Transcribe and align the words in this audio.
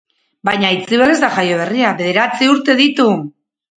Baina 0.47 0.69
Aitziber 0.69 1.13
ez 1.15 1.19
da 1.23 1.29
jaioberria, 1.37 1.91
bederatzi 2.03 2.49
urte 2.55 2.77
ditu! 2.81 3.07